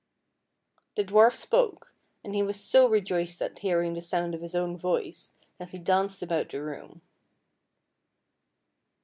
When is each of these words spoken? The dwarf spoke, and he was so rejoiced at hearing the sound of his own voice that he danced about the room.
The 0.95 1.03
dwarf 1.03 1.33
spoke, 1.33 1.93
and 2.23 2.33
he 2.33 2.41
was 2.41 2.59
so 2.59 2.89
rejoiced 2.89 3.39
at 3.39 3.59
hearing 3.59 3.93
the 3.93 4.01
sound 4.01 4.33
of 4.33 4.41
his 4.41 4.55
own 4.55 4.75
voice 4.75 5.35
that 5.59 5.69
he 5.69 5.77
danced 5.77 6.23
about 6.23 6.49
the 6.49 6.63
room. 6.63 7.03